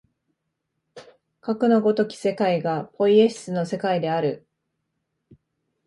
[1.41, 4.47] かくの如き世界がポイエシスの世界である。